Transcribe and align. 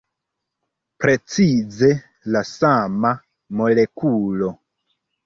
Precize 1.03 1.89
la 2.37 2.41
sama 2.53 3.13
molekulo. 3.61 4.49